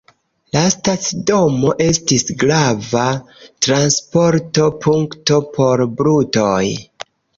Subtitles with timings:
[0.55, 3.03] La stacidomo estis grava
[3.67, 6.65] transporto-punkto por brutoj.